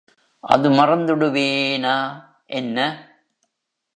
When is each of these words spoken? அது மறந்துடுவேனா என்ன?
அது 0.43 0.69
மறந்துடுவேனா 0.69 1.95
என்ன? 2.53 2.77